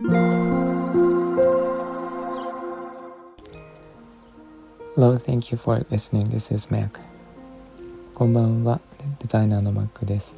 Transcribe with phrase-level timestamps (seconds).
[0.00, 0.14] Hello,
[5.18, 6.30] thank you for listening.
[6.30, 7.00] This is Mac.
[8.14, 8.80] こんばんは、
[9.18, 10.36] デザイナーの Mac です。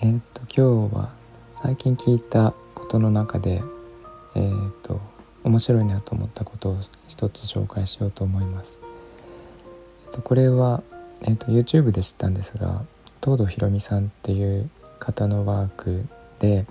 [0.00, 1.12] えっ、と、今日は
[1.50, 3.62] 最近聞いたことの中で、
[4.34, 4.52] えっ、
[4.82, 4.98] と、
[5.44, 8.78] 面白いなと思ったことを一つ紹介しようと思います。
[10.06, 10.82] えっ、と、これは、
[11.20, 12.86] えっ、と、YouTube で知ったんですが、
[13.22, 16.06] 東堂ひろみさんっていう方のワーク
[16.38, 16.64] で、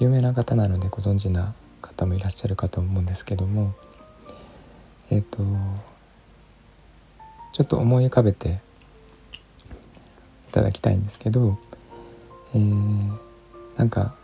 [0.00, 3.74] 有名な方なのでご存知な方もいらっしゃるかと思うんですけども、
[5.10, 5.42] えっ、ー、と
[7.52, 8.60] ちょっと思い浮かべて
[10.48, 11.58] いただきたいんですけど、
[12.54, 13.18] えー、
[13.76, 14.14] なんか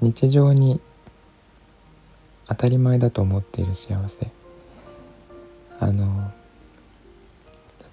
[0.00, 0.80] 日常に
[2.46, 4.30] 当たり前だと思っている幸せ。
[5.80, 6.30] あの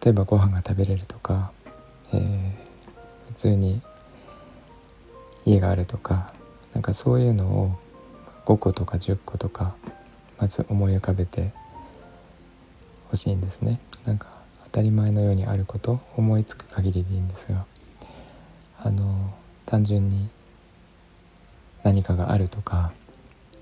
[0.04, 1.52] 例えばご飯が食べれるとか、
[2.14, 2.52] えー、
[3.28, 3.82] 普通に
[5.46, 6.34] 家があるとか
[6.74, 7.78] なんかそういうのを
[8.46, 9.76] 5個とか10個とか
[10.40, 11.52] まず思い浮かべて
[13.06, 13.80] 欲しいんですね。
[14.06, 14.30] なんか
[14.66, 17.66] 当たり前のようにあること思いつく限りでいいんですが
[18.80, 19.34] あの
[19.66, 20.30] 単純に
[21.84, 22.94] 何かがあるとか、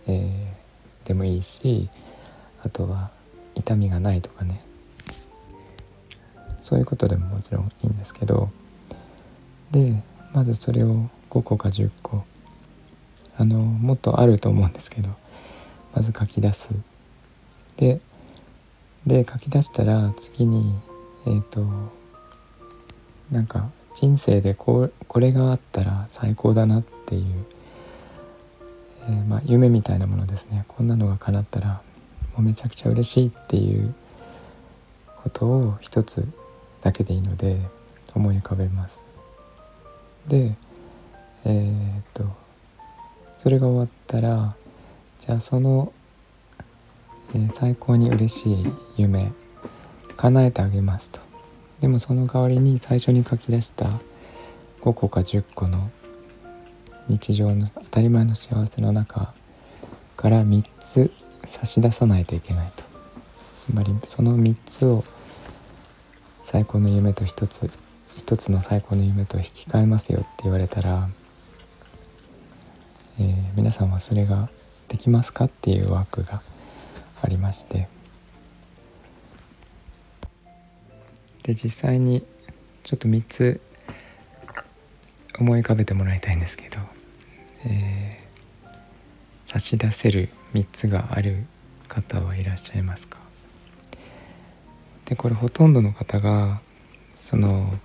[0.07, 1.89] えー、でもいいし
[2.63, 3.09] あとは
[3.55, 4.63] 痛みがないとかね。
[6.61, 8.49] そういうことでももちろんいいんですけど
[9.71, 12.23] でまずそれを5個か10個
[13.39, 15.09] あのもっとあると思うんですけど
[15.95, 16.71] まず書き出す
[17.77, 18.01] で
[19.07, 20.77] で書き出したら次に
[21.25, 21.65] えっ、ー、と
[23.31, 27.45] なんか人生でここれがあったら最高だなっていう、
[29.03, 31.81] えー、まあ、夢みたいなものですねこんなのが叶ったら
[32.33, 33.95] もうめちゃくちゃ嬉しいっていう
[35.23, 36.27] ことを一つ
[36.81, 37.57] だけでいいので
[38.13, 39.05] 思い浮かべます。
[40.27, 40.57] で
[41.45, 42.25] えっ、と
[43.41, 44.55] それが終わったら
[45.19, 45.91] じゃあその
[47.33, 49.31] えー、最高に嬉しい夢
[50.17, 51.19] 叶えてあげますと。
[51.79, 53.85] でもその代わりに最初に書き出した
[54.81, 55.91] 5個か10個の
[57.07, 59.33] 日常の当たり前の幸せの中
[60.17, 61.11] から3つ
[61.45, 62.83] 差し出さないといけないと。
[63.61, 65.05] つまりその3つを
[66.43, 67.69] 最高の夢と1つ
[68.17, 71.07] 1つの最高の夢と引き換えますよって言われたら、
[73.19, 74.49] えー、皆さんはそれが
[74.87, 76.41] できますかっていうワークが
[77.21, 77.87] ありまして。
[81.43, 82.23] で実際に
[82.83, 83.59] ちょっと3つ
[85.39, 86.77] 思い浮かべてもらいたいんですけど、
[87.65, 91.45] えー、差し出せる3つがある
[91.87, 93.17] 方はいらっしゃいますか？
[95.05, 96.61] でこれほとんどの方が
[97.29, 97.79] その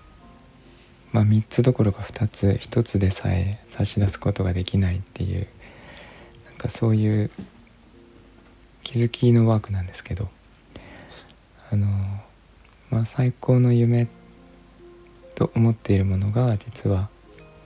[1.15, 5.47] まあ3つどころか2つ1つでさえ差し出すことができないっていう
[6.47, 7.31] なんかそういう
[8.83, 10.29] 気づきのワークなんですけど
[11.71, 11.87] あの
[12.91, 14.09] まあ最高の夢
[15.37, 17.09] と思っているものが実は、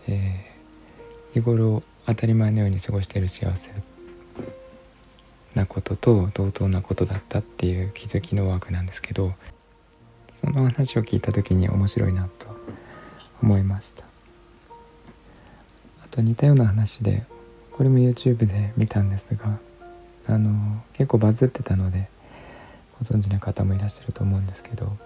[0.06, 3.70] えー、日頃当たり前のように過ごしている幸せ
[5.54, 9.32] なことと同等なことだったっていう気づきのワークなんですけど
[10.38, 12.59] その話を聞いた時に面白いなと
[13.43, 14.04] 思いました。
[16.04, 17.26] あと似たような話で
[17.72, 19.59] これも YouTube で見たんですが
[20.26, 22.09] あの結構バズってたので
[22.98, 24.97] ご存知の方もいらっしゃると思うんですけど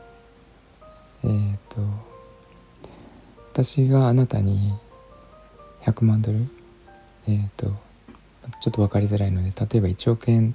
[1.24, 1.80] えっ、ー、と
[3.50, 4.72] 私があなたに
[5.82, 6.48] 100万ドル
[7.28, 7.66] えっ、ー、と
[8.60, 10.54] ちょっと分かりづらいので例えば1億円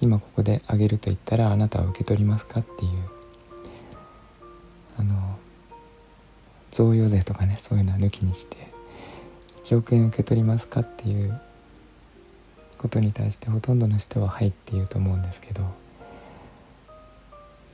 [0.00, 3.15] 今ここであげると言ったらあなたは受け取りますかっていう
[6.76, 8.56] 贈与税とかねそういうのは抜きにして
[9.64, 11.40] 1億円受け取りますかっていう
[12.76, 15.62] ことに対してほとんどの人は「はい」って言うと思うんですけど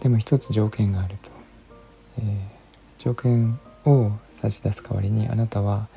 [0.00, 1.30] でも一つ条件があると、
[2.18, 5.88] えー、条件を差し出す代わりにあなたは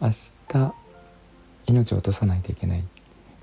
[0.00, 0.08] 明
[0.48, 0.74] 日
[1.66, 2.84] 命を落とさないといけない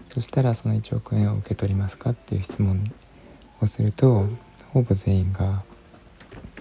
[0.10, 2.84] そしたらその1億円を受け取りますかっていう質問
[3.62, 4.26] をすると
[4.74, 5.64] ほぼ全員が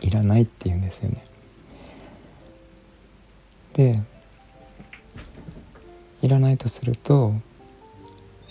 [0.02, 1.29] いらないって言うんですよね。
[3.80, 4.02] で
[6.22, 7.34] いらないとすると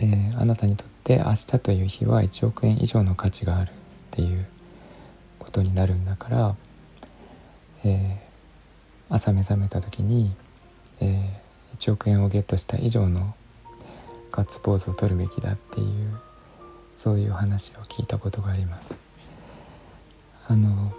[0.01, 3.73] えー、あなたにとって明日という日は1億円以上の価値があるっ
[4.11, 4.45] ていう
[5.37, 6.55] ことになるんだから、
[7.83, 10.33] えー、朝目覚めた時に、
[11.01, 13.35] えー、1億円をゲットした以上の
[14.31, 16.17] ガッツポーズを取るべきだっていう
[16.95, 18.95] そういう話を聞いたことがあります。
[20.47, 20.93] あの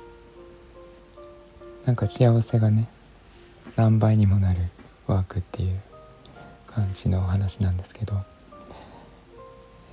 [1.86, 2.88] なんか幸せがね
[3.76, 4.60] 何倍にもなる
[5.06, 5.80] ワークっていう
[6.66, 8.20] 感じのお話なんですけど。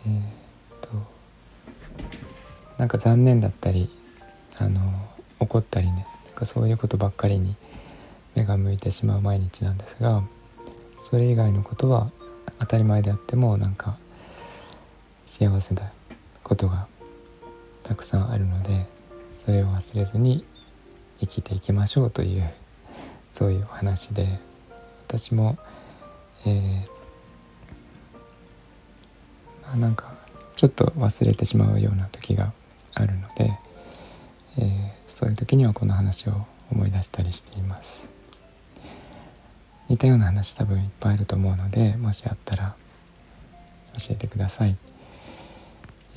[0.07, 0.21] えー、っ
[0.81, 0.89] と
[2.77, 3.89] なんか残念だったり
[4.57, 4.81] あの
[5.39, 7.55] 怒ったりねなんかそういうことばっかりに
[8.35, 10.23] 目が向いてしまう毎日なんですが
[11.09, 12.11] それ以外のことは
[12.59, 13.97] 当たり前であってもなんか
[15.25, 15.91] 幸せな
[16.43, 16.87] ことが
[17.83, 18.85] たくさんあるので
[19.43, 20.45] それを忘れずに
[21.19, 22.49] 生きていきましょうという
[23.37, 24.39] そういうお話で
[25.07, 25.59] 私も、
[26.43, 26.79] えー、
[29.61, 30.11] まあ、なんか
[30.55, 32.51] ちょっと忘れてしまうような時が
[32.95, 33.59] あるので、
[34.57, 38.09] えー、そういう時にはこの話を思い出したりしています。
[39.87, 42.75] 似たような話多分いっぱいあると思うのでもしあったら
[43.97, 44.75] 教えてください、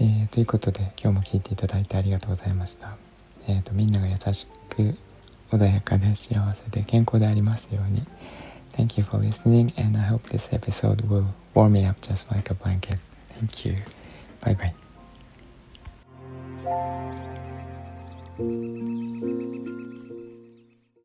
[0.00, 2.96] えー、ということで今日も聞いていただいてありがとうございました。
[3.46, 4.96] えーと、みんなが優しく
[5.52, 8.06] 穏やかで幸せで健康でありますように
[8.74, 12.52] Thank you for listening and I hope this episode will warm me up just like
[12.52, 13.00] a blanket.
[13.40, 13.78] Thank you.
[14.42, 14.74] Bye bye.